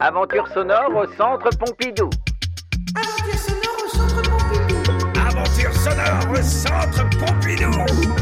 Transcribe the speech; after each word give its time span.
Aventure 0.00 0.48
sonore 0.52 0.90
au 0.90 1.06
centre 1.16 1.48
Pompidou. 1.56 2.10
Aventure 2.96 3.38
sonore 3.38 3.78
au 3.84 3.88
centre 3.88 4.22
Pompidou. 4.22 5.20
Aventure 5.20 5.74
sonore 5.74 6.30
au 6.32 6.42
centre 6.42 7.08
Pompidou. 7.18 7.70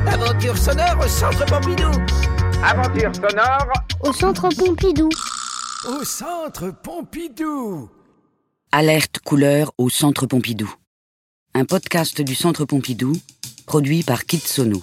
Aventure 0.06 0.58
sonore 0.58 0.98
au 1.03 1.08
centre 1.08 1.45
Pompidou. 1.46 1.90
Aventure 2.62 3.14
sonore 3.14 3.69
au 4.03 4.12
centre 4.12 4.48
Pompidou. 4.56 5.08
Au 5.88 6.04
centre 6.04 6.71
Pompidou. 6.71 7.88
Alerte 8.70 9.18
couleur 9.20 9.72
au 9.78 9.88
centre 9.88 10.26
Pompidou. 10.26 10.72
Un 11.54 11.64
podcast 11.64 12.20
du 12.20 12.34
centre 12.34 12.64
Pompidou 12.64 13.14
produit 13.66 14.02
par 14.02 14.24
Kit 14.26 14.38
Sono. 14.38 14.82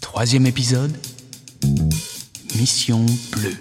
Troisième 0.00 0.46
épisode. 0.46 0.94
Mission 2.56 3.04
bleue. 3.32 3.56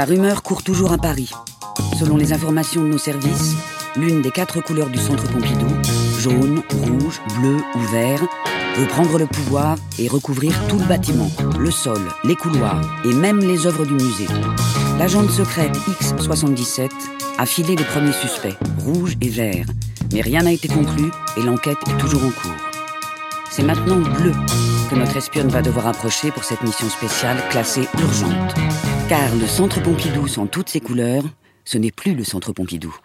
La 0.00 0.06
rumeur 0.06 0.42
court 0.42 0.62
toujours 0.62 0.92
à 0.92 0.96
Paris. 0.96 1.30
Selon 1.98 2.16
les 2.16 2.32
informations 2.32 2.82
de 2.82 2.88
nos 2.88 2.96
services, 2.96 3.54
l'une 3.96 4.22
des 4.22 4.30
quatre 4.30 4.62
couleurs 4.62 4.88
du 4.88 4.96
centre 4.96 5.30
Pompidou, 5.30 5.68
jaune, 6.18 6.62
rouge, 6.70 7.20
bleu 7.38 7.58
ou 7.74 7.78
vert, 7.92 8.22
veut 8.78 8.86
prendre 8.86 9.18
le 9.18 9.26
pouvoir 9.26 9.76
et 9.98 10.08
recouvrir 10.08 10.54
tout 10.68 10.78
le 10.78 10.86
bâtiment, 10.86 11.30
le 11.58 11.70
sol, 11.70 12.00
les 12.24 12.34
couloirs 12.34 12.80
et 13.04 13.12
même 13.12 13.40
les 13.40 13.66
œuvres 13.66 13.84
du 13.84 13.92
musée. 13.92 14.26
L'agente 14.98 15.28
secrète 15.28 15.76
X77 15.76 16.88
a 17.36 17.44
filé 17.44 17.76
les 17.76 17.84
premiers 17.84 18.14
suspects, 18.14 18.56
rouge 18.78 19.18
et 19.20 19.28
vert, 19.28 19.66
mais 20.14 20.22
rien 20.22 20.44
n'a 20.44 20.52
été 20.52 20.68
conclu 20.68 21.10
et 21.36 21.42
l'enquête 21.42 21.76
est 21.86 21.98
toujours 21.98 22.24
en 22.24 22.30
cours. 22.30 22.70
C'est 23.50 23.64
maintenant 23.64 23.98
bleu 23.98 24.32
que 24.88 24.94
notre 24.94 25.18
espionne 25.18 25.48
va 25.48 25.60
devoir 25.60 25.88
approcher 25.88 26.30
pour 26.30 26.44
cette 26.44 26.62
mission 26.62 26.88
spéciale 26.88 27.36
classée 27.50 27.86
urgente. 28.00 28.54
Car 29.10 29.34
le 29.34 29.48
centre 29.48 29.82
Pompidou 29.82 30.28
sans 30.28 30.46
toutes 30.46 30.68
ses 30.68 30.78
couleurs, 30.78 31.24
ce 31.64 31.78
n'est 31.78 31.90
plus 31.90 32.14
le 32.14 32.22
centre 32.22 32.52
Pompidou. 32.52 32.96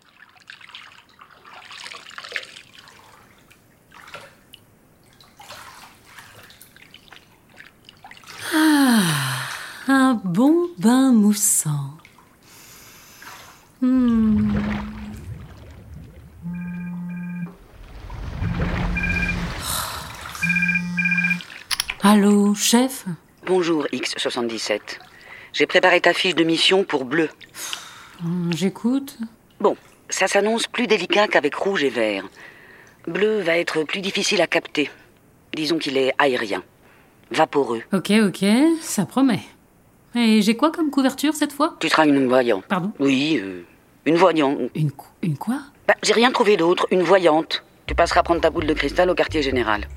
Ah, 8.54 9.02
un 9.88 10.14
bon 10.24 10.68
bain 10.78 11.12
moussant. 11.12 11.98
Hmm. 13.82 14.52
Allô, 22.04 22.54
chef? 22.54 23.06
Bonjour 23.48 23.88
X77. 23.92 25.00
J'ai 25.56 25.66
préparé 25.68 26.02
ta 26.02 26.12
fiche 26.14 26.36
de 26.36 26.44
mission 26.44 26.84
pour 26.84 27.06
bleu. 27.06 27.30
Hmm, 28.22 28.52
J'écoute. 28.54 29.18
Bon, 29.62 29.78
ça 30.10 30.28
s'annonce 30.28 30.68
plus 30.68 30.86
délicat 30.86 31.28
qu'avec 31.30 31.56
rouge 31.56 31.82
et 31.86 31.90
vert. 31.90 32.26
Bleu 33.08 33.40
va 33.40 33.58
être 33.58 33.84
plus 33.84 34.02
difficile 34.02 34.42
à 34.42 34.48
capter. 34.48 34.90
Disons 35.56 35.78
qu'il 35.78 35.96
est 35.96 36.12
aérien, 36.18 36.62
vaporeux. 37.32 37.84
Ok, 37.94 38.12
ok, 38.28 38.44
ça 38.82 39.06
promet. 39.06 39.40
Et 40.14 40.42
j'ai 40.42 40.58
quoi 40.58 40.72
comme 40.74 40.90
couverture 40.92 41.34
cette 41.34 41.54
fois? 41.54 41.78
Tu 41.80 41.88
seras 41.88 42.06
une 42.06 42.28
voyante. 42.28 42.66
Pardon? 42.68 42.92
Oui, 43.00 43.40
euh, 43.42 43.62
une 44.06 44.16
voyante. 44.18 44.58
Une, 44.76 44.92
cou- 44.92 45.08
une 45.22 45.38
quoi? 45.38 45.60
Bah, 45.88 45.96
j'ai 46.04 46.12
rien 46.14 46.32
trouvé 46.32 46.58
d'autre, 46.58 46.86
une 46.92 47.02
voyante. 47.04 47.64
Tu 47.86 47.96
passeras 47.96 48.24
prendre 48.24 48.42
ta 48.42 48.50
boule 48.50 48.66
de 48.66 48.74
cristal 48.74 49.10
au 49.10 49.16
quartier 49.16 49.42
général. 49.42 49.88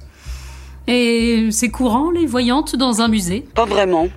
Et 0.86 1.48
c'est 1.50 1.70
courant, 1.70 2.12
les 2.12 2.26
voyantes 2.26 2.76
dans 2.76 3.00
un 3.02 3.08
musée? 3.08 3.40
Pas 3.56 3.64
vraiment. 3.64 4.08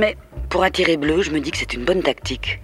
Mais 0.00 0.16
pour 0.48 0.64
attirer 0.64 0.96
Bleu, 0.96 1.20
je 1.20 1.30
me 1.30 1.40
dis 1.40 1.50
que 1.50 1.58
c'est 1.58 1.74
une 1.74 1.84
bonne 1.84 2.02
tactique. 2.02 2.60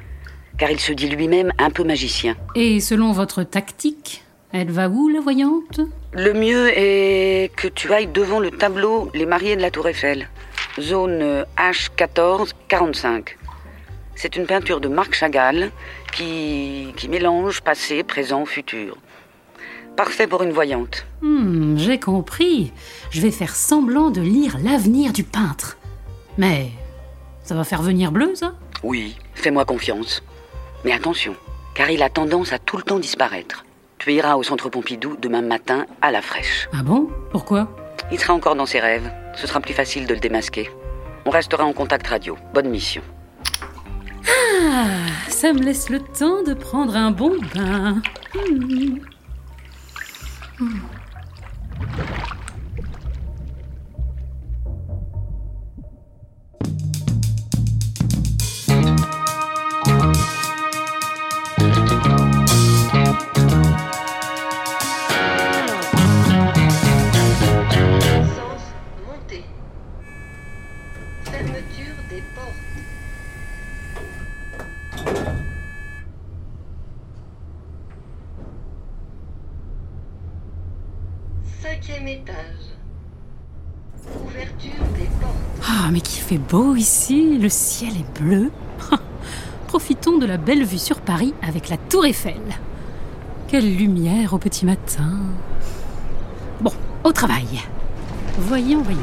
Car 0.56 0.71
il 0.71 0.81
se 0.81 0.93
dit 0.93 1.06
lui-même 1.06 1.53
un 1.59 1.69
peu 1.69 1.84
magicien. 1.84 2.34
Et 2.55 2.81
selon 2.81 3.12
votre 3.12 3.43
tactique, 3.43 4.25
elle 4.53 4.71
va 4.71 4.88
où, 4.88 5.10
la 5.10 5.21
voyante? 5.21 5.81
Le 6.15 6.33
mieux 6.33 6.71
est 6.75 7.55
que 7.55 7.69
tu 7.69 7.93
ailles 7.93 8.06
devant 8.06 8.41
le 8.41 8.50
tableau 8.50 9.10
Les 9.12 9.27
mariés 9.27 9.55
de 9.55 9.60
la 9.60 9.71
Tour 9.71 9.87
Eiffel. 9.87 10.31
Zone 10.81 11.21
euh, 11.21 11.44
H14 11.59 12.53
45. 12.69 13.37
C'est 14.15 14.37
une 14.37 14.47
peinture 14.47 14.81
de 14.81 14.89
Marc 14.89 15.12
Chagall 15.12 15.72
qui, 16.15 16.94
qui 16.97 17.10
mélange 17.10 17.60
passé, 17.60 18.03
présent, 18.03 18.47
futur. 18.47 18.97
Parfait 19.94 20.27
pour 20.27 20.43
une 20.43 20.53
voyante. 20.53 21.05
Hmm, 21.21 21.77
j'ai 21.77 22.00
compris. 22.00 22.72
Je 23.10 23.21
vais 23.21 23.31
faire 23.31 23.55
semblant 23.55 24.10
de 24.10 24.22
lire 24.22 24.56
l'avenir 24.65 25.12
du 25.12 25.22
peintre. 25.22 25.77
Mais 26.39 26.71
ça 27.47 27.55
va 27.55 27.62
faire 27.62 27.81
venir 27.81 28.11
bleu, 28.11 28.34
ça? 28.34 28.55
Oui, 28.83 29.17
fais-moi 29.34 29.65
confiance. 29.65 30.23
Mais 30.84 30.93
attention, 30.93 31.37
car 31.75 31.91
il 31.91 32.03
a 32.03 32.11
tendance 32.11 32.53
à 32.53 32.59
tout 32.59 32.77
le 32.77 32.83
temps 32.83 32.99
disparaître. 32.99 33.65
Tu 33.99 34.12
iras 34.12 34.34
au 34.34 34.43
centre 34.43 34.69
Pompidou 34.69 35.17
demain 35.17 35.43
matin 35.43 35.87
à 36.03 36.11
la 36.11 36.23
fraîche. 36.23 36.69
Ah 36.73 36.83
bon? 36.83 37.09
Pourquoi? 37.31 37.69
Il 38.11 38.19
sera 38.19 38.34
encore 38.34 38.57
dans 38.57 38.67
ses 38.67 38.81
rêves. 38.81 39.09
Ce 39.37 39.47
sera 39.47 39.61
plus 39.61 39.75
facile 39.75 40.07
de 40.07 40.15
le 40.15 40.21
démasquer. 40.21 40.71
On 41.25 41.31
restera 41.31 41.65
en 41.65 41.73
contact 41.73 42.09
radio. 42.09 42.37
Bonne 42.53 42.69
mission. 42.69 43.03
Ah, 44.28 44.87
ça 45.28 45.53
me 45.53 45.61
laisse 45.61 45.89
le 45.89 46.01
temps 46.01 46.43
de 46.43 46.53
prendre 46.53 46.97
un 46.97 47.13
bon 47.13 47.37
bain. 47.55 48.03
Hmm. 48.34 48.97
Essence 50.59 50.96
fait 86.26 86.38
beau 86.38 86.75
ici, 86.75 87.38
le 87.38 87.48
ciel 87.48 87.92
est 87.97 88.20
bleu. 88.20 88.50
Profitons 89.69 90.19
de 90.19 90.26
la 90.26 90.38
belle 90.38 90.64
vue 90.64 90.78
sur 90.78 91.00
Paris 91.00 91.32
avec 91.41 91.69
la 91.69 91.76
Tour 91.76 92.04
Eiffel. 92.04 92.42
Quelle 93.47 93.76
lumière 93.76 94.34
au 94.34 94.38
petit 94.38 94.66
matin. 94.66 95.20
Bon, 96.60 96.72
au 97.04 97.12
travail. 97.12 97.47
Voyons, 98.41 98.82
voyons. 98.82 98.98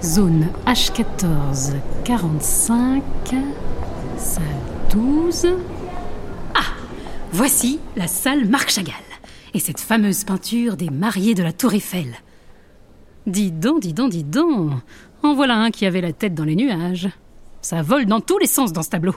Zone 0.00 0.46
H14 0.64 1.72
45, 2.04 3.02
salle 4.16 4.44
12. 4.92 5.48
Ah, 6.54 6.60
voici 7.32 7.80
la 7.96 8.06
salle 8.06 8.46
Marc 8.46 8.70
Chagall 8.70 8.94
et 9.54 9.58
cette 9.58 9.80
fameuse 9.80 10.22
peinture 10.22 10.76
des 10.76 10.90
mariés 10.90 11.34
de 11.34 11.42
la 11.42 11.52
Tour 11.52 11.74
Eiffel. 11.74 12.14
Dis 13.28 13.52
donc, 13.52 13.80
dis 13.80 13.92
donc, 13.92 14.10
dis 14.10 14.24
donc. 14.24 14.72
En 15.22 15.34
voilà 15.34 15.58
un 15.58 15.70
qui 15.70 15.84
avait 15.84 16.00
la 16.00 16.14
tête 16.14 16.34
dans 16.34 16.44
les 16.44 16.56
nuages. 16.56 17.10
Ça 17.60 17.82
vole 17.82 18.06
dans 18.06 18.20
tous 18.20 18.38
les 18.38 18.46
sens 18.46 18.72
dans 18.72 18.82
ce 18.82 18.88
tableau. 18.88 19.14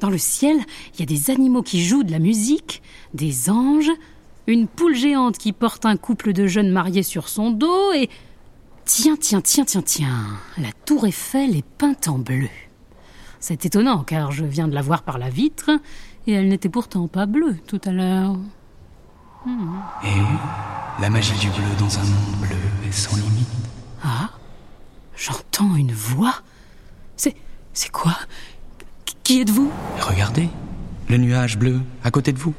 Dans 0.00 0.10
le 0.10 0.18
ciel, 0.18 0.58
il 0.92 1.00
y 1.00 1.02
a 1.02 1.06
des 1.06 1.30
animaux 1.30 1.62
qui 1.62 1.82
jouent 1.82 2.02
de 2.02 2.10
la 2.10 2.18
musique, 2.18 2.82
des 3.14 3.48
anges, 3.48 3.90
une 4.46 4.66
poule 4.66 4.94
géante 4.94 5.38
qui 5.38 5.52
porte 5.52 5.86
un 5.86 5.96
couple 5.96 6.34
de 6.34 6.46
jeunes 6.46 6.70
mariés 6.70 7.02
sur 7.02 7.28
son 7.28 7.50
dos 7.50 7.92
et... 7.94 8.10
Tiens, 8.84 9.16
tiens, 9.18 9.40
tiens, 9.40 9.64
tiens, 9.64 9.80
tiens, 9.80 10.26
la 10.58 10.68
tour 10.84 11.06
Eiffel 11.06 11.56
est 11.56 11.64
peinte 11.64 12.06
en 12.06 12.18
bleu. 12.18 12.50
C'est 13.40 13.64
étonnant 13.64 14.04
car 14.04 14.32
je 14.32 14.44
viens 14.44 14.68
de 14.68 14.74
la 14.74 14.82
voir 14.82 15.02
par 15.02 15.16
la 15.16 15.30
vitre 15.30 15.70
et 16.26 16.32
elle 16.32 16.48
n'était 16.48 16.68
pourtant 16.68 17.08
pas 17.08 17.24
bleue 17.24 17.56
tout 17.66 17.80
à 17.86 17.92
l'heure. 17.92 18.36
Oui, 19.46 19.52
la 21.00 21.10
magie 21.10 21.34
du 21.38 21.48
bleu 21.48 21.64
dans 21.78 21.98
un 21.98 22.02
monde 22.04 22.36
bleu 22.40 22.56
est 22.88 22.92
sans 22.92 23.16
limite. 23.16 23.48
Ah 24.02 24.30
J'entends 25.16 25.74
une 25.76 25.92
voix. 25.92 26.34
C'est. 27.16 27.34
C'est 27.72 27.90
quoi? 27.90 28.16
Qui- 29.22 29.40
êtes-vous? 29.40 29.70
Et 29.98 30.02
regardez, 30.02 30.48
le 31.08 31.16
nuage 31.16 31.56
bleu 31.58 31.80
à 32.02 32.10
côté 32.10 32.32
de 32.32 32.38
vous. 32.38 32.54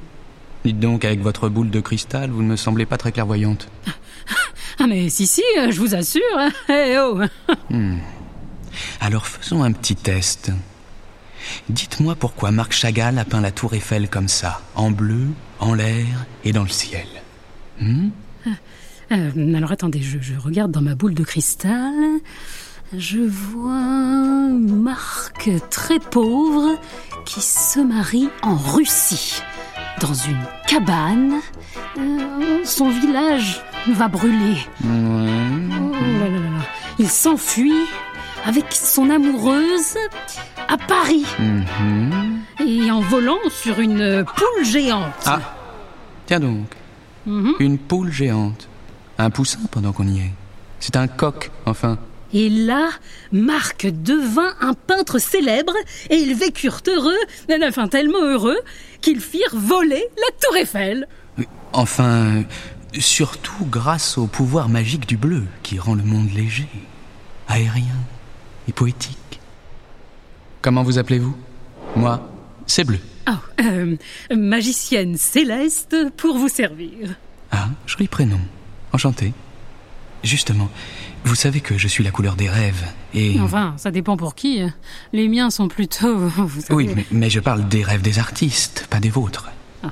Dites 0.63 0.79
donc, 0.79 1.05
avec 1.05 1.21
votre 1.21 1.47
boule 1.49 1.69
de 1.69 1.79
cristal, 1.79 2.31
vous 2.31 2.41
ne 2.41 2.47
me 2.47 2.55
semblez 2.55 2.85
pas 2.85 2.97
très 2.97 3.11
clairvoyante. 3.11 3.69
Ah, 4.79 4.87
mais 4.87 5.09
si, 5.09 5.25
si, 5.27 5.43
je 5.69 5.79
vous 5.79 5.95
assure. 5.95 6.21
hein. 6.37 6.49
Eh 6.69 6.97
oh 6.99 7.19
Alors 8.99 9.25
faisons 9.27 9.63
un 9.63 9.71
petit 9.71 9.95
test. 9.95 10.51
Dites-moi 11.69 12.15
pourquoi 12.15 12.51
Marc 12.51 12.73
Chagall 12.73 13.17
a 13.19 13.23
peint 13.25 13.39
la 13.41 13.51
tour 13.51 13.73
Eiffel 13.75 14.09
comme 14.09 14.27
ça, 14.27 14.61
en 14.75 14.89
bleu, 14.91 15.27
en 15.59 15.73
l'air 15.75 16.25
et 16.43 16.51
dans 16.51 16.63
le 16.63 16.69
ciel. 16.69 17.07
Hmm? 17.79 18.09
Euh, 19.11 19.53
alors 19.55 19.71
attendez, 19.71 20.01
je, 20.01 20.17
je 20.19 20.33
regarde 20.35 20.71
dans 20.71 20.81
ma 20.81 20.95
boule 20.95 21.13
de 21.13 21.23
cristal. 21.23 21.93
Je 22.97 23.19
vois 23.19 24.49
Marc 24.49 25.47
très 25.69 25.99
pauvre 25.99 26.79
qui 27.23 27.39
se 27.39 27.79
marie 27.79 28.29
en 28.41 28.55
Russie, 28.55 29.43
dans 30.01 30.15
une 30.15 30.39
cabane. 30.67 31.35
Euh, 31.99 32.61
son 32.63 32.89
village 32.89 33.61
va 33.89 34.07
brûler. 34.07 34.57
Oh 34.83 34.87
là 34.87 36.27
là 36.27 36.29
là 36.29 36.39
là. 36.39 36.65
Il 36.97 37.07
s'enfuit 37.07 37.73
avec 38.43 38.65
son 38.71 39.11
amoureuse 39.11 39.97
à 40.67 40.77
Paris 40.77 41.25
Mhm. 41.37 42.39
et 42.65 42.89
en 42.89 43.01
volant 43.01 43.37
sur 43.51 43.79
une 43.79 44.25
poule 44.25 44.65
géante. 44.65 45.13
Ah, 45.27 45.41
tiens 46.25 46.39
donc, 46.39 46.65
Mhm. 47.25 47.53
une 47.59 47.77
poule 47.77 48.11
géante. 48.11 48.67
Un 49.17 49.29
poussin 49.29 49.59
pendant 49.71 49.93
qu'on 49.93 50.07
y 50.07 50.19
est. 50.19 50.33
C'est 50.79 50.95
un 50.95 51.07
coq, 51.07 51.51
enfin. 51.65 51.97
Et 52.33 52.49
là, 52.49 52.89
Marc 53.31 53.87
devint 53.87 54.53
un 54.59 54.73
peintre 54.73 55.19
célèbre 55.19 55.73
et 56.09 56.15
ils 56.15 56.35
vécurent 56.35 56.81
heureux, 56.87 57.17
enfin 57.67 57.87
tellement 57.87 58.21
heureux, 58.23 58.57
qu'ils 59.01 59.21
firent 59.21 59.53
voler 59.55 60.03
la 60.17 60.31
tour 60.41 60.57
Eiffel. 60.57 61.07
Enfin, 61.71 62.43
surtout 62.99 63.65
grâce 63.65 64.17
au 64.17 64.27
pouvoir 64.27 64.67
magique 64.69 65.07
du 65.07 65.17
bleu 65.17 65.43
qui 65.63 65.79
rend 65.79 65.95
le 65.95 66.03
monde 66.03 66.29
léger, 66.33 66.67
aérien 67.47 67.95
et 68.67 68.73
poétique. 68.73 69.39
Comment 70.61 70.83
vous 70.83 70.97
appelez-vous? 70.97 71.35
Moi, 71.95 72.27
c'est 72.65 72.83
bleu. 72.83 72.99
Oh, 73.27 73.31
euh, 73.61 73.95
magicienne 74.35 75.17
céleste 75.17 75.95
pour 76.17 76.37
vous 76.37 76.49
servir. 76.49 77.15
Ah, 77.51 77.69
joli 77.85 78.07
prénom. 78.07 78.39
Enchanté. 78.93 79.33
Justement, 80.23 80.69
vous 81.23 81.35
savez 81.35 81.59
que 81.59 81.77
je 81.77 81.87
suis 81.87 82.03
la 82.03 82.11
couleur 82.11 82.35
des 82.35 82.49
rêves 82.49 82.83
et... 83.13 83.39
Enfin, 83.39 83.73
ça 83.77 83.91
dépend 83.91 84.17
pour 84.17 84.35
qui. 84.35 84.61
Les 85.13 85.27
miens 85.27 85.49
sont 85.49 85.67
plutôt... 85.67 86.17
Vous 86.27 86.61
savez, 86.61 86.73
Oui, 86.73 86.89
mais, 86.95 87.05
mais 87.11 87.29
je 87.29 87.39
parle 87.39 87.67
des 87.67 87.83
rêves 87.83 88.01
des 88.01 88.19
artistes, 88.19 88.87
pas 88.89 88.99
des 88.99 89.09
vôtres. 89.09 89.49
Ah. 89.83 89.91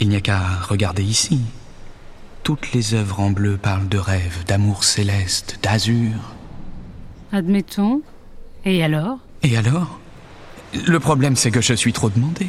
Il 0.00 0.08
n'y 0.08 0.16
a 0.16 0.20
qu'à 0.20 0.40
regarder 0.68 1.02
ici. 1.02 1.40
Toutes 2.42 2.72
les 2.72 2.94
œuvres 2.94 3.20
en 3.20 3.30
bleu 3.30 3.56
parlent 3.56 3.88
de 3.88 3.98
rêves, 3.98 4.44
d'amour 4.46 4.84
céleste, 4.84 5.58
d'azur. 5.62 6.34
Admettons. 7.32 8.02
Et 8.64 8.82
alors? 8.82 9.18
Et 9.42 9.56
alors? 9.56 9.98
Le 10.86 11.00
problème, 11.00 11.36
c'est 11.36 11.50
que 11.50 11.60
je 11.60 11.74
suis 11.74 11.92
trop 11.92 12.10
demandé. 12.10 12.48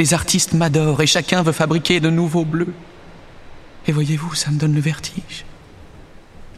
Les 0.00 0.14
artistes 0.14 0.54
m'adorent 0.54 1.02
et 1.02 1.06
chacun 1.06 1.42
veut 1.42 1.52
fabriquer 1.52 2.00
de 2.00 2.08
nouveaux 2.08 2.46
bleus. 2.46 2.72
Et 3.86 3.92
voyez-vous, 3.92 4.34
ça 4.34 4.50
me 4.50 4.58
donne 4.58 4.74
le 4.74 4.80
vertige. 4.80 5.44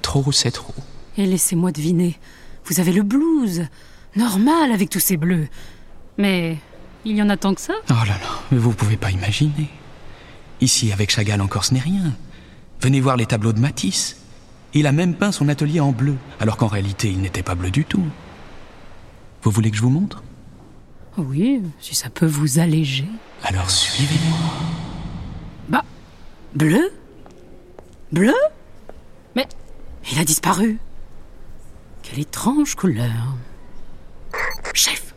Trop, 0.00 0.30
c'est 0.30 0.52
trop. 0.52 0.76
Et 1.16 1.26
laissez-moi 1.26 1.72
deviner. 1.72 2.20
Vous 2.66 2.78
avez 2.78 2.92
le 2.92 3.02
blues. 3.02 3.66
Normal 4.14 4.70
avec 4.70 4.90
tous 4.90 5.00
ces 5.00 5.16
bleus. 5.16 5.48
Mais 6.18 6.56
il 7.04 7.16
y 7.16 7.22
en 7.22 7.28
a 7.30 7.36
tant 7.36 7.52
que 7.52 7.60
ça 7.60 7.72
Oh 7.90 7.94
là 8.06 8.06
là, 8.06 8.30
mais 8.52 8.58
vous 8.58 8.70
pouvez 8.70 8.96
pas 8.96 9.10
imaginer. 9.10 9.68
Ici, 10.60 10.92
avec 10.92 11.10
Chagall 11.10 11.40
encore, 11.40 11.64
ce 11.64 11.74
n'est 11.74 11.80
rien. 11.80 12.14
Venez 12.80 13.00
voir 13.00 13.16
les 13.16 13.26
tableaux 13.26 13.52
de 13.52 13.58
Matisse. 13.58 14.18
Il 14.72 14.86
a 14.86 14.92
même 14.92 15.14
peint 15.14 15.32
son 15.32 15.48
atelier 15.48 15.80
en 15.80 15.90
bleu, 15.90 16.14
alors 16.38 16.56
qu'en 16.56 16.68
réalité, 16.68 17.10
il 17.10 17.20
n'était 17.20 17.42
pas 17.42 17.56
bleu 17.56 17.72
du 17.72 17.84
tout. 17.86 18.06
Vous 19.42 19.50
voulez 19.50 19.72
que 19.72 19.76
je 19.76 19.82
vous 19.82 19.90
montre? 19.90 20.22
Oui, 21.18 21.62
si 21.80 21.94
ça 21.94 22.08
peut 22.08 22.26
vous 22.26 22.58
alléger. 22.58 23.06
Alors 23.44 23.70
suivez-moi. 23.70 24.38
Bah, 25.68 25.84
bleu 26.54 26.92
Bleu 28.12 28.34
Mais 29.36 29.46
il 30.10 30.18
a 30.18 30.24
disparu. 30.24 30.78
Quelle 32.02 32.20
étrange 32.20 32.74
couleur. 32.74 33.36
Chef, 34.74 35.14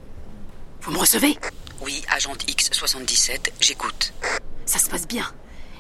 vous 0.81 0.91
me 0.91 0.97
recevez? 0.97 1.37
Oui, 1.81 2.03
agente 2.09 2.45
X77, 2.45 3.51
j'écoute. 3.61 4.13
Ça 4.65 4.79
se 4.79 4.89
passe 4.89 5.07
bien. 5.07 5.25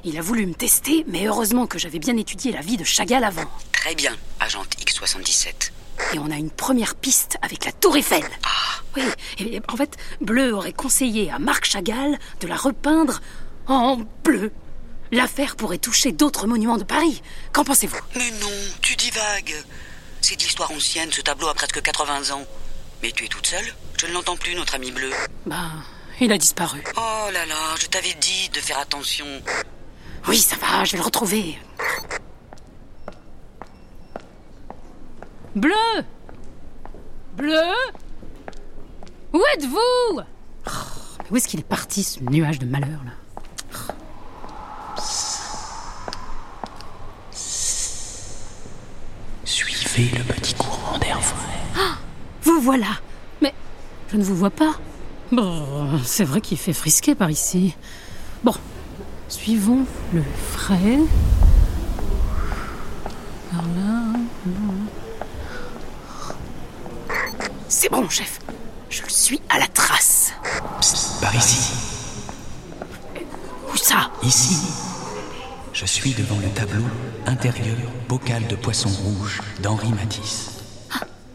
Il 0.03 0.17
a 0.17 0.21
voulu 0.21 0.45
me 0.45 0.53
tester, 0.53 1.03
mais 1.07 1.25
heureusement 1.25 1.67
que 1.67 1.79
j'avais 1.79 1.99
bien 1.99 2.15
étudié 2.15 2.51
la 2.51 2.61
vie 2.61 2.77
de 2.77 2.83
Chagall 2.83 3.23
avant. 3.23 3.49
Très 3.71 3.95
bien, 3.95 4.15
agente 4.39 4.75
X77. 4.79 5.71
Et 6.13 6.19
on 6.19 6.29
a 6.31 6.35
une 6.35 6.51
première 6.51 6.95
piste 6.95 7.37
avec 7.41 7.65
la 7.65 7.71
Tour 7.71 7.95
Eiffel. 7.97 8.23
Ah, 8.43 8.81
Oui, 8.97 9.03
et 9.39 9.61
en 9.71 9.75
fait, 9.75 9.95
Bleu 10.21 10.53
aurait 10.53 10.73
conseillé 10.73 11.31
à 11.31 11.39
Marc 11.39 11.65
Chagall 11.65 12.17
de 12.41 12.47
la 12.47 12.55
repeindre 12.55 13.21
en 13.67 13.97
bleu. 14.23 14.51
L'affaire 15.11 15.55
pourrait 15.55 15.77
toucher 15.77 16.11
d'autres 16.11 16.47
monuments 16.47 16.77
de 16.77 16.83
Paris. 16.83 17.21
Qu'en 17.53 17.63
pensez-vous? 17.63 17.99
Mais 18.15 18.31
non, 18.41 18.49
tu 18.81 18.95
divagues. 18.95 19.55
C'est 20.21 20.35
de 20.35 20.41
l'histoire 20.43 20.71
ancienne, 20.71 21.11
ce 21.11 21.21
tableau 21.21 21.47
a 21.47 21.53
presque 21.53 21.81
80 21.81 22.31
ans. 22.35 22.45
Mais 23.03 23.11
tu 23.11 23.25
es 23.25 23.27
toute 23.27 23.45
seule 23.47 23.65
Je 23.99 24.07
ne 24.07 24.13
l'entends 24.13 24.37
plus, 24.37 24.55
notre 24.55 24.75
ami 24.75 24.91
bleu. 24.91 25.11
Ben, 25.45 25.71
il 26.19 26.31
a 26.31 26.37
disparu. 26.37 26.83
Oh 26.97 27.29
là 27.31 27.45
là, 27.45 27.75
je 27.79 27.85
t'avais 27.87 28.13
dit 28.19 28.49
de 28.53 28.59
faire 28.59 28.79
attention. 28.79 29.25
Oui, 30.27 30.39
ça 30.39 30.55
va, 30.55 30.83
je 30.85 30.93
vais 30.93 30.97
le 30.97 31.03
retrouver. 31.03 31.59
Bleu 35.55 36.03
Bleu 37.37 37.61
Où 39.33 39.41
êtes-vous? 39.53 39.77
Oh, 39.77 40.21
mais 40.67 41.31
Où 41.31 41.37
est-ce 41.37 41.47
qu'il 41.47 41.61
est 41.61 41.63
parti, 41.63 42.03
ce 42.03 42.19
nuage 42.21 42.59
de 42.59 42.65
malheur, 42.65 42.99
là? 43.05 43.11
Suivez 49.45 50.17
le 50.17 50.23
petit 50.23 50.55
courant 50.55 50.97
d'air 50.97 51.21
frais. 51.21 51.85
Vous 52.43 52.59
voilà 52.59 52.99
Mais 53.41 53.53
je 54.11 54.17
ne 54.17 54.23
vous 54.23 54.35
vois 54.35 54.49
pas. 54.49 54.75
Bon, 55.31 55.99
c'est 56.03 56.25
vrai 56.25 56.41
qu'il 56.41 56.57
fait 56.57 56.73
frisquer 56.73 57.15
par 57.15 57.31
ici. 57.31 57.75
Bon, 58.43 58.53
suivons 59.29 59.85
le 60.13 60.21
frais. 60.51 60.99
Par 63.51 63.61
là. 63.61 63.95
C'est 67.85 67.91
bon, 67.91 68.09
chef. 68.09 68.39
Je 68.89 69.03
le 69.03 69.09
suis 69.09 69.39
à 69.47 69.59
la 69.59 69.67
trace. 69.67 70.33
Psst, 70.79 71.21
par 71.21 71.35
ici. 71.35 71.71
Où 73.71 73.77
ça? 73.77 74.09
Ici. 74.23 74.57
Je 75.71 75.85
suis 75.85 76.15
devant 76.15 76.39
le 76.39 76.49
tableau 76.49 76.85
intérieur 77.27 77.77
bocal 78.09 78.47
de 78.47 78.55
poisson 78.55 78.89
rouge 78.89 79.39
d'Henri 79.61 79.89
Matisse. 79.89 80.63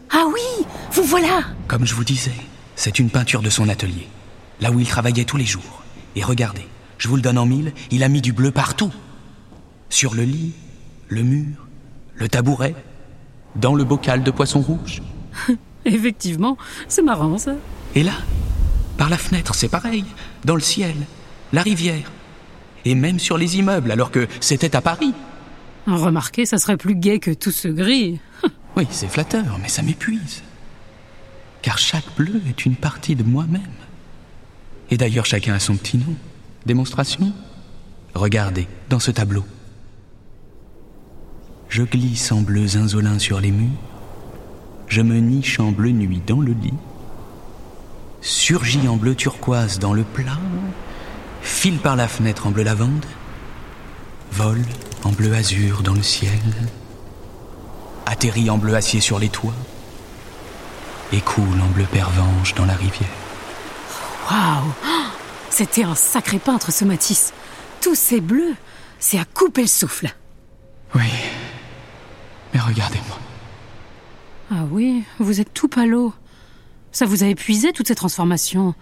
Ah 0.09 0.25
oui 0.27 0.65
Vous 0.91 1.03
voilà 1.03 1.39
Comme 1.69 1.85
je 1.85 1.95
vous 1.95 2.03
disais, 2.03 2.35
c'est 2.75 2.99
une 2.99 3.09
peinture 3.09 3.41
de 3.41 3.49
son 3.49 3.69
atelier, 3.69 4.09
là 4.59 4.71
où 4.71 4.79
il 4.81 4.87
travaillait 4.87 5.23
tous 5.23 5.37
les 5.37 5.45
jours. 5.45 5.83
Et 6.17 6.21
regardez, 6.21 6.67
je 6.97 7.07
vous 7.07 7.15
le 7.15 7.21
donne 7.21 7.37
en 7.37 7.45
mille, 7.45 7.71
il 7.91 8.03
a 8.03 8.09
mis 8.09 8.19
du 8.19 8.33
bleu 8.33 8.51
partout. 8.51 8.91
Sur 9.87 10.15
le 10.15 10.23
lit, 10.23 10.51
le 11.07 11.23
mur, 11.23 11.65
le 12.15 12.27
tabouret, 12.27 12.75
dans 13.55 13.73
le 13.73 13.85
bocal 13.85 14.21
de 14.21 14.31
poisson 14.31 14.59
rouge. 14.59 15.01
Effectivement, 15.85 16.57
c'est 16.87 17.01
marrant 17.01 17.37
ça. 17.37 17.55
Et 17.95 18.03
là, 18.03 18.13
par 18.97 19.09
la 19.09 19.17
fenêtre, 19.17 19.55
c'est 19.55 19.67
pareil, 19.69 20.05
dans 20.45 20.55
le 20.55 20.61
ciel, 20.61 20.95
la 21.53 21.61
rivière, 21.61 22.11
et 22.85 22.95
même 22.95 23.19
sur 23.19 23.37
les 23.37 23.57
immeubles, 23.57 23.91
alors 23.91 24.11
que 24.11 24.27
c'était 24.39 24.75
à 24.75 24.81
Paris. 24.81 25.13
Remarquez, 25.87 26.45
ça 26.45 26.57
serait 26.57 26.77
plus 26.77 26.95
gai 26.95 27.19
que 27.19 27.31
tout 27.31 27.51
ce 27.51 27.67
gris. 27.67 28.19
Oui, 28.77 28.87
c'est 28.89 29.09
flatteur, 29.09 29.59
mais 29.61 29.67
ça 29.67 29.81
m'épuise. 29.81 30.43
Car 31.61 31.77
chaque 31.77 32.15
bleu 32.15 32.41
est 32.47 32.65
une 32.65 32.77
partie 32.77 33.17
de 33.17 33.23
moi-même. 33.23 33.61
Et 34.89 34.95
d'ailleurs, 34.95 35.25
chacun 35.25 35.53
a 35.53 35.59
son 35.59 35.75
petit 35.75 35.97
nom. 35.97 36.15
Démonstration 36.65 37.33
Regardez, 38.13 38.67
dans 38.89 38.99
ce 38.99 39.11
tableau. 39.11 39.43
Je 41.67 41.83
glisse 41.83 42.31
en 42.31 42.41
bleu 42.41 42.65
zinzolin 42.65 43.19
sur 43.19 43.41
les 43.41 43.51
murs. 43.51 43.90
Je 44.91 45.01
me 45.01 45.15
niche 45.19 45.57
en 45.61 45.71
bleu 45.71 45.91
nuit 45.91 46.21
dans 46.27 46.41
le 46.41 46.51
lit. 46.51 46.73
Surgis 48.19 48.89
en 48.89 48.97
bleu 48.97 49.15
turquoise 49.15 49.79
dans 49.79 49.93
le 49.93 50.03
plat. 50.03 50.37
File 51.41 51.77
par 51.77 51.95
la 51.95 52.09
fenêtre 52.09 52.45
en 52.45 52.51
bleu 52.51 52.63
lavande. 52.63 53.05
Vole 54.33 54.65
en 55.05 55.11
bleu 55.11 55.33
azur 55.33 55.81
dans 55.81 55.93
le 55.93 56.03
ciel 56.03 56.41
atterrit 58.05 58.49
en 58.49 58.57
bleu 58.57 58.75
acier 58.75 58.99
sur 58.99 59.17
les 59.17 59.29
toits 59.29 59.55
et 61.13 61.21
coule 61.21 61.61
en 61.61 61.69
bleu 61.73 61.85
pervenche 61.85 62.53
dans 62.55 62.65
la 62.65 62.75
rivière. 62.75 63.07
Waouh 64.29 64.73
C'était 65.49 65.85
un 65.85 65.95
sacré 65.95 66.37
peintre 66.37 66.73
ce 66.73 66.83
Matisse. 66.83 67.31
Tous 67.79 67.95
ces 67.95 68.19
bleus, 68.19 68.55
c'est 68.99 69.19
à 69.19 69.23
couper 69.23 69.61
le 69.61 69.67
souffle. 69.67 70.13
Oui, 70.95 71.09
mais 72.53 72.59
regardez-moi. 72.59 73.30
Ah 74.51 74.65
oui, 74.69 75.03
vous 75.19 75.39
êtes 75.39 75.53
tout 75.53 75.67
pâleau. 75.67 76.13
Ça 76.91 77.05
vous 77.05 77.23
a 77.23 77.27
épuisé 77.27 77.71
toutes 77.71 77.87
ces 77.87 77.95
transformations. 77.95 78.75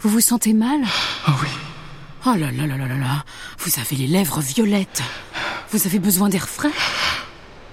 Vous 0.00 0.08
vous 0.08 0.20
sentez 0.20 0.54
mal? 0.54 0.80
Oh 1.28 1.32
oui, 1.42 1.48
Oh 2.26 2.34
là 2.34 2.50
là 2.50 2.66
là 2.66 2.76
là 2.76 2.86
là 2.86 2.96
là. 2.96 3.24
Vous 3.58 3.80
avez 3.80 3.96
les 3.96 4.06
lèvres 4.06 4.40
violettes. 4.40 5.02
Vous 5.70 5.86
avez 5.86 5.98
besoin 5.98 6.28
d'air 6.28 6.48
frais? 6.48 6.72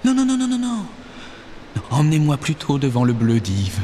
Non, 0.06 0.14
non, 0.14 0.26
non, 0.26 0.38
non, 0.38 0.48
non, 0.48 0.58
non. 0.58 0.86
Emmenez-moi 1.90 2.38
plutôt 2.38 2.78
devant 2.80 3.04
le 3.04 3.14
bleu 3.14 3.40
d'Yves. 3.40 3.80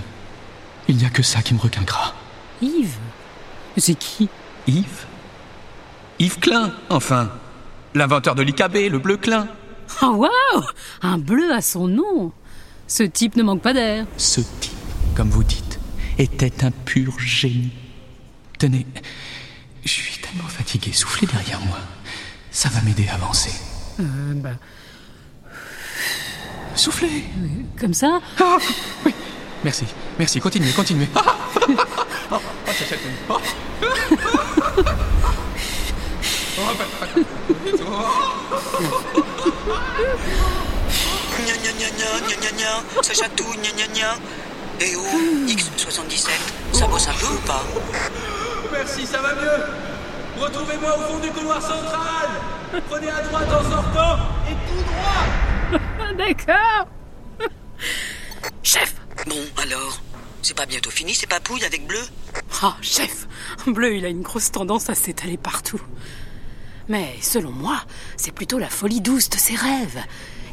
Il 0.87 0.97
n'y 0.97 1.05
a 1.05 1.09
que 1.09 1.23
ça 1.23 1.41
qui 1.41 1.53
me 1.53 1.59
requinquera. 1.59 2.13
Yves? 2.61 2.97
C'est 3.77 3.95
qui? 3.95 4.29
Yves? 4.67 5.05
Yves 6.19 6.39
Klein, 6.39 6.73
enfin. 6.89 7.29
L'inventeur 7.93 8.35
de 8.35 8.43
l'IKB, 8.43 8.89
le 8.89 8.99
bleu 8.99 9.17
Klein. 9.17 9.47
Oh 10.01 10.15
waouh 10.27 10.63
Un 11.01 11.17
bleu 11.17 11.51
à 11.53 11.61
son 11.61 11.87
nom 11.87 12.31
Ce 12.93 13.01
type 13.01 13.35
ne 13.37 13.41
manque 13.41 13.63
pas 13.63 13.73
d'air. 13.73 14.05
Ce 14.17 14.39
type, 14.39 14.77
comme 15.15 15.31
vous 15.31 15.43
dites, 15.43 15.79
était 16.19 16.63
un 16.63 16.69
pur 16.69 17.19
génie. 17.19 17.71
Tenez, 18.59 18.85
je 19.83 19.89
suis 19.89 20.21
tellement 20.21 20.47
fatigué. 20.47 20.91
Soufflez 20.93 21.25
derrière 21.25 21.59
moi. 21.61 21.79
Ça 22.51 22.69
va 22.69 22.81
m'aider 22.81 23.07
à 23.07 23.15
avancer. 23.15 23.49
Euh, 23.99 24.03
bah, 24.35 24.51
Soufflez. 26.75 27.23
comme 27.79 27.95
ça 27.95 28.21
Ah, 28.39 28.57
oui. 29.07 29.13
Merci, 29.63 29.85
merci. 30.19 30.39
Continuez, 30.39 30.69
continuez. 30.73 31.07
Ah, 31.15 31.23
ah, 31.25 31.65
ah. 32.29 32.39
Ah. 33.27 33.37
Oh, 33.37 33.39
Gna 37.65 39.52
gna 42.19 42.51
gna 42.51 43.01
ça 43.01 43.13
chatouille 43.13 43.57
gna 43.57 43.71
gna 43.71 43.87
gna. 43.93 44.15
Et 44.79 44.95
oh, 44.95 45.47
X77, 45.47 46.29
ça 46.73 46.87
bosse 46.87 47.07
un 47.07 47.13
peu 47.13 47.27
ou 47.27 47.39
pas 47.45 47.63
Merci, 48.71 49.05
ça 49.05 49.21
va 49.21 49.35
mieux. 49.35 49.63
Retrouvez-moi 50.39 50.97
au 50.97 51.01
fond 51.01 51.19
du 51.19 51.29
couloir 51.29 51.61
central. 51.61 52.29
Prenez 52.89 53.09
à 53.09 53.21
droite 53.21 53.47
en 53.49 53.71
sortant 53.71 54.17
et 54.49 54.53
tout 54.67 54.83
droit. 54.83 56.13
D'accord 56.17 56.87
Chef 58.63 58.95
Bon, 59.27 59.39
alors 59.61 60.01
C'est 60.41 60.57
pas 60.57 60.65
bientôt 60.65 60.89
fini, 60.89 61.13
c'est 61.13 61.27
pas 61.29 61.39
pouille 61.39 61.63
avec 61.63 61.85
bleu 61.85 62.01
Ah, 62.61 62.75
chef 62.81 63.27
Bleu, 63.67 63.95
il 63.95 64.05
a 64.05 64.09
une 64.09 64.23
grosse 64.23 64.51
tendance 64.51 64.89
à 64.89 64.95
s'étaler 64.95 65.37
partout. 65.37 65.81
Mais 66.89 67.15
selon 67.21 67.51
moi, 67.51 67.81
c'est 68.17 68.33
plutôt 68.33 68.57
la 68.57 68.69
folie 68.69 69.01
douce 69.01 69.29
de 69.29 69.37
ses 69.37 69.55
rêves. 69.55 70.03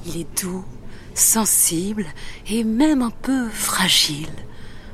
Il 0.06 0.20
est 0.20 0.42
doux, 0.42 0.64
sensible 1.14 2.06
et 2.48 2.64
même 2.64 3.02
un 3.02 3.10
peu 3.10 3.48
fragile. 3.48 4.30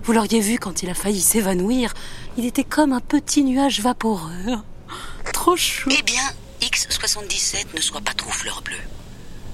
Vous 0.04 0.12
l'auriez 0.12 0.40
vu 0.40 0.58
quand 0.58 0.82
il 0.82 0.90
a 0.90 0.94
failli 0.94 1.20
s'évanouir, 1.20 1.92
il 2.36 2.44
était 2.44 2.64
comme 2.64 2.92
un 2.92 3.00
petit 3.00 3.42
nuage 3.42 3.80
vaporeux. 3.80 4.56
Trop 5.32 5.56
chou. 5.56 5.90
Eh 5.96 6.02
bien, 6.02 6.22
X77 6.60 7.74
ne 7.74 7.80
sois 7.80 8.00
pas 8.00 8.14
trop 8.14 8.30
fleur 8.30 8.62
bleue. 8.62 8.76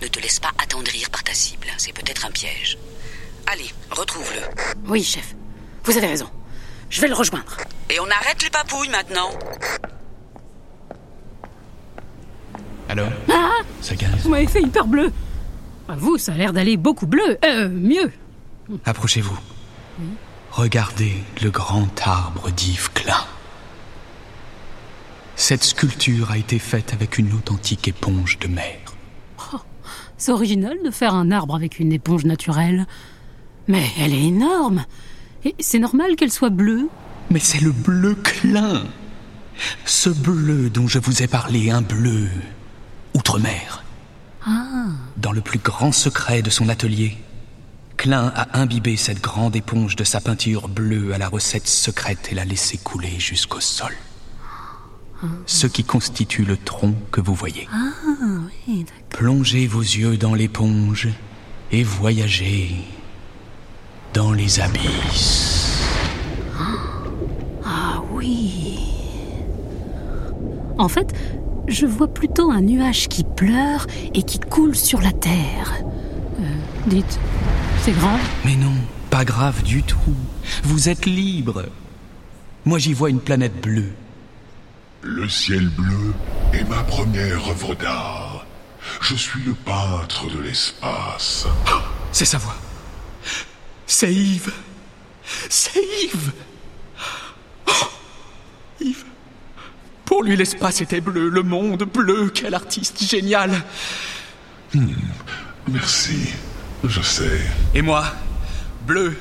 Ne 0.02 0.08
te 0.08 0.20
laisse 0.20 0.40
pas 0.40 0.50
attendrir 0.62 1.10
par 1.10 1.22
ta 1.22 1.32
cible, 1.32 1.68
c'est 1.78 1.92
peut-être 1.92 2.26
un 2.26 2.30
piège. 2.30 2.76
Allez, 3.46 3.72
retrouve-le. 3.90 4.40
Oui, 4.88 5.02
chef. 5.02 5.34
Vous 5.84 5.96
avez 5.96 6.08
raison. 6.08 6.28
Je 6.90 7.00
vais 7.00 7.08
le 7.08 7.14
rejoindre. 7.14 7.56
Et 7.88 7.98
on 8.00 8.06
arrête 8.10 8.42
les 8.42 8.50
papouilles 8.50 8.88
maintenant 8.90 9.30
Alors 12.88 13.08
Ah 13.30 13.60
Ça 13.80 13.94
Vous 14.22 14.28
m'avez 14.28 14.46
fait 14.46 14.60
hyper 14.60 14.86
bleu. 14.86 15.10
Ah, 15.92 15.96
Vous, 15.98 16.16
ça 16.16 16.32
a 16.32 16.36
l'air 16.36 16.54
d'aller 16.54 16.78
beaucoup 16.78 17.06
bleu. 17.06 17.36
Euh, 17.44 17.68
mieux. 17.68 18.10
Approchez-vous. 18.86 19.38
Regardez 20.50 21.12
le 21.42 21.50
grand 21.50 21.90
arbre 22.06 22.50
d'Yves 22.50 22.90
Klein. 22.94 23.24
Cette 25.36 25.64
sculpture 25.64 26.30
a 26.30 26.38
été 26.38 26.58
faite 26.58 26.94
avec 26.94 27.18
une 27.18 27.34
authentique 27.34 27.88
éponge 27.88 28.38
de 28.38 28.48
mer. 28.48 28.78
C'est 30.16 30.32
original 30.32 30.78
de 30.82 30.90
faire 30.90 31.14
un 31.14 31.30
arbre 31.30 31.54
avec 31.54 31.78
une 31.78 31.92
éponge 31.92 32.24
naturelle. 32.24 32.86
Mais 33.68 33.84
elle 33.98 34.14
est 34.14 34.24
énorme. 34.28 34.86
Et 35.44 35.54
c'est 35.58 35.78
normal 35.78 36.16
qu'elle 36.16 36.32
soit 36.32 36.50
bleue. 36.50 36.88
Mais 37.30 37.38
c'est 37.40 37.60
le 37.60 37.72
bleu 37.72 38.14
Klein. 38.14 38.84
Ce 39.84 40.08
bleu 40.08 40.70
dont 40.70 40.86
je 40.88 40.98
vous 40.98 41.22
ai 41.22 41.26
parlé, 41.26 41.70
un 41.70 41.82
bleu 41.82 42.28
outre-mer. 43.14 43.84
Ah, 44.46 44.86
Dans 45.16 45.32
le 45.32 45.40
plus 45.40 45.58
grand 45.58 45.92
secret 45.92 46.42
de 46.42 46.50
son 46.50 46.68
atelier, 46.68 47.16
Klein 47.96 48.32
a 48.34 48.58
imbibé 48.58 48.96
cette 48.96 49.20
grande 49.20 49.54
éponge 49.54 49.94
de 49.96 50.04
sa 50.04 50.20
peinture 50.20 50.68
bleue 50.68 51.14
à 51.14 51.18
la 51.18 51.28
recette 51.28 51.68
secrète 51.68 52.28
et 52.32 52.34
l'a 52.34 52.44
laissé 52.44 52.78
couler 52.78 53.18
jusqu'au 53.18 53.60
sol. 53.60 53.92
Ce 55.46 55.68
qui 55.68 55.84
constitue 55.84 56.44
le 56.44 56.56
tronc 56.56 56.94
que 57.12 57.20
vous 57.20 57.34
voyez. 57.34 57.68
oui, 58.66 58.78
d'accord. 58.78 59.02
Plongez 59.10 59.68
vos 59.68 59.80
yeux 59.80 60.16
dans 60.16 60.34
l'éponge 60.34 61.08
et 61.70 61.84
voyagez 61.84 62.74
dans 64.14 64.32
les 64.32 64.60
abysses. 64.60 65.78
Ah 67.64 68.02
oui. 68.10 68.80
En 70.78 70.88
fait, 70.88 71.14
je 71.68 71.86
vois 71.86 72.08
plutôt 72.08 72.50
un 72.50 72.60
nuage 72.60 73.08
qui 73.08 73.24
pleure 73.24 73.86
et 74.14 74.22
qui 74.22 74.38
coule 74.38 74.76
sur 74.76 75.00
la 75.00 75.12
terre. 75.12 75.82
Euh, 76.40 76.44
dites, 76.86 77.18
c'est 77.82 77.92
grave 77.92 78.20
Mais 78.44 78.56
non, 78.56 78.74
pas 79.10 79.24
grave 79.24 79.62
du 79.62 79.82
tout. 79.82 79.98
Vous 80.64 80.88
êtes 80.88 81.06
libre. 81.06 81.64
Moi 82.64 82.78
j'y 82.78 82.92
vois 82.92 83.10
une 83.10 83.20
planète 83.20 83.60
bleue. 83.60 83.92
Le 85.02 85.28
ciel 85.28 85.68
bleu 85.68 86.14
est 86.52 86.68
ma 86.68 86.82
première 86.84 87.48
œuvre 87.48 87.74
d'art. 87.74 88.46
Je 89.00 89.14
suis 89.14 89.42
le 89.42 89.54
peintre 89.54 90.28
de 90.32 90.40
l'espace. 90.40 91.46
C'est 92.12 92.24
sa 92.24 92.38
voix. 92.38 92.56
C'est 93.86 94.12
Yves. 94.12 94.52
C'est 95.48 95.80
Yves. 96.04 96.32
Oh, 97.66 97.72
Yves. 98.80 99.04
Pour 100.12 100.24
lui, 100.24 100.36
l'espace 100.36 100.82
était 100.82 101.00
bleu, 101.00 101.30
le 101.30 101.42
monde 101.42 101.84
bleu. 101.84 102.30
Quel 102.34 102.52
artiste 102.52 103.02
génial. 103.02 103.50
Merci, 105.66 106.34
je 106.84 107.00
sais. 107.00 107.40
Et 107.74 107.80
moi, 107.80 108.04
bleu, 108.86 109.16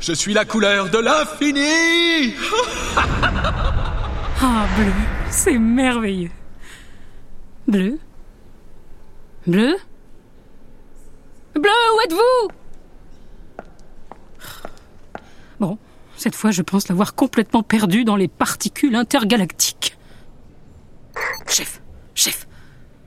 je 0.00 0.12
suis 0.12 0.34
la 0.34 0.44
couleur 0.44 0.90
de 0.90 0.98
l'infini. 0.98 2.34
Ah, 4.44 4.66
bleu, 4.76 4.90
c'est 5.30 5.58
merveilleux. 5.58 6.32
Bleu 7.68 8.00
Bleu 9.46 9.76
Bleu, 11.54 11.70
où 11.94 12.00
êtes-vous? 12.04 12.48
Bon, 15.60 15.78
cette 16.16 16.34
fois, 16.34 16.50
je 16.50 16.62
pense 16.62 16.88
l'avoir 16.88 17.14
complètement 17.14 17.62
perdu 17.62 18.02
dans 18.02 18.16
les 18.16 18.26
particules 18.26 18.96
intergalactiques. 18.96 19.96
Chef, 21.52 21.82
chef, 22.14 22.46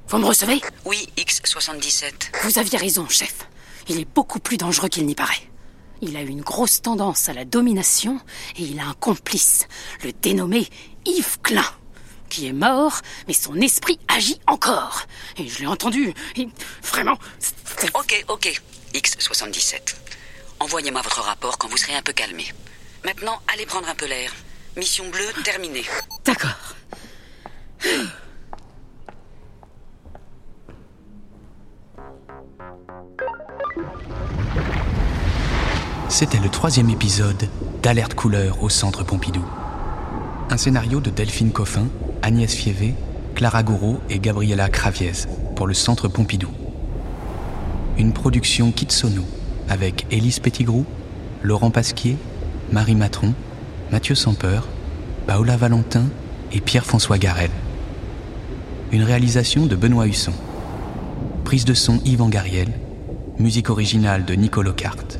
vous 0.07 0.19
me 0.19 0.25
recevez? 0.25 0.61
Oui, 0.85 1.09
X77. 1.17 2.11
Vous 2.43 2.59
aviez 2.59 2.77
raison, 2.77 3.09
chef. 3.09 3.47
Il 3.87 3.99
est 3.99 4.05
beaucoup 4.05 4.37
plus 4.39 4.57
dangereux 4.57 4.87
qu'il 4.87 5.07
n'y 5.07 5.15
paraît. 5.15 5.49
Il 6.01 6.15
a 6.15 6.21
une 6.21 6.41
grosse 6.41 6.83
tendance 6.83 7.27
à 7.27 7.33
la 7.33 7.43
domination 7.43 8.19
et 8.55 8.61
il 8.61 8.79
a 8.79 8.85
un 8.85 8.93
complice, 8.93 9.65
le 10.03 10.11
dénommé 10.13 10.67
Yves 11.05 11.39
Klein, 11.41 11.65
qui 12.29 12.45
est 12.45 12.53
mort, 12.53 13.01
mais 13.27 13.33
son 13.33 13.55
esprit 13.61 13.97
agit 14.07 14.39
encore. 14.45 15.01
Et 15.37 15.47
je 15.47 15.61
l'ai 15.61 15.67
entendu. 15.67 16.13
et 16.35 16.47
vraiment, 16.83 17.17
Ok, 17.95 18.25
ok, 18.27 18.61
X77. 18.93 19.95
Envoyez-moi 20.59 21.01
votre 21.01 21.21
rapport 21.21 21.57
quand 21.57 21.67
vous 21.67 21.77
serez 21.77 21.95
un 21.95 22.03
peu 22.03 22.13
calmé. 22.13 22.45
Maintenant, 23.03 23.41
allez 23.51 23.65
prendre 23.65 23.89
un 23.89 23.95
peu 23.95 24.05
l'air. 24.05 24.31
Mission 24.77 25.09
bleue 25.09 25.33
terminée. 25.43 25.85
D'accord. 26.25 26.64
C'était 36.17 36.39
le 36.39 36.47
troisième 36.47 36.89
épisode 36.89 37.49
d'Alerte 37.83 38.13
couleur 38.13 38.63
au 38.63 38.69
Centre 38.69 39.03
Pompidou. 39.03 39.43
Un 40.49 40.55
scénario 40.55 41.01
de 41.01 41.09
Delphine 41.09 41.51
Coffin, 41.51 41.87
Agnès 42.21 42.55
Fievé, 42.55 42.95
Clara 43.35 43.63
Gouraud 43.63 43.99
et 44.09 44.19
Gabriela 44.19 44.69
Craviez 44.69 45.11
pour 45.57 45.67
le 45.67 45.73
Centre 45.73 46.07
Pompidou. 46.07 46.47
Une 47.97 48.13
production 48.13 48.71
Kitsono 48.71 49.25
avec 49.67 50.05
Élise 50.09 50.39
Pettigrew, 50.39 50.85
Laurent 51.43 51.69
Pasquier, 51.69 52.15
Marie 52.71 52.95
Matron, 52.95 53.33
Mathieu 53.91 54.15
Sampeur, 54.15 54.69
Paola 55.27 55.57
Valentin 55.57 56.05
et 56.53 56.61
Pierre-François 56.61 57.17
Garel. 57.17 57.51
Une 58.93 59.03
réalisation 59.03 59.65
de 59.65 59.75
Benoît 59.75 60.07
Husson. 60.07 60.31
Prise 61.43 61.65
de 61.65 61.73
son 61.73 61.99
Yvan 62.05 62.29
Gariel. 62.29 62.71
Musique 63.37 63.69
originale 63.69 64.23
de 64.23 64.35
Nicolas 64.35 64.71
Carte. 64.71 65.19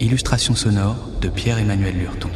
Illustration 0.00 0.54
sonore 0.54 0.96
de 1.20 1.28
Pierre-Emmanuel 1.28 1.98
Lurton. 1.98 2.30